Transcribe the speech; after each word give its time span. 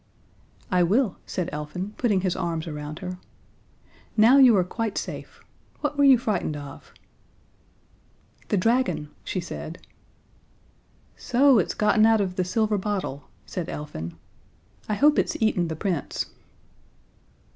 "I 0.71 0.81
will," 0.81 1.17
said 1.27 1.51
Elfin, 1.51 1.93
putting 1.95 2.21
his 2.21 2.35
arms 2.35 2.65
around 2.65 2.97
her. 3.05 3.19
"Now 4.17 4.37
you 4.37 4.57
are 4.57 4.63
quite 4.63 4.97
safe. 4.97 5.41
What 5.81 5.95
were 5.95 6.03
you 6.03 6.17
frightened 6.17 6.57
of?" 6.57 6.91
"The 8.47 8.57
dragon," 8.57 9.11
she 9.23 9.39
said. 9.39 9.77
"So 11.15 11.59
it's 11.59 11.75
gotten 11.75 12.07
out 12.07 12.19
of 12.19 12.35
the 12.35 12.43
silver 12.43 12.79
bottle," 12.79 13.25
said 13.45 13.69
Elfin. 13.69 14.15
"I 14.89 14.95
hope 14.95 15.19
it's 15.19 15.37
eaten 15.39 15.67
the 15.67 15.75
Prince." 15.75 16.25